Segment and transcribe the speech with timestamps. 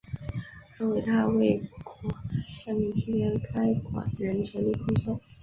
[0.79, 2.09] 在伟大卫国
[2.65, 5.21] 战争期间该馆仍全力工作。